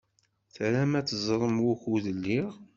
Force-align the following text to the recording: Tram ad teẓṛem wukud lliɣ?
Tram 0.53 0.91
ad 0.99 1.05
teẓṛem 1.07 1.55
wukud 1.65 2.05
lliɣ? 2.17 2.49